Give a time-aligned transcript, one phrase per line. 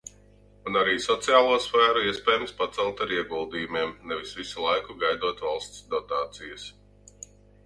[0.69, 6.67] Un arī sociālo sfēru iespējams pacelt ar ieguldījumiem, nevis visu laiku gaidot valsts dotācijas.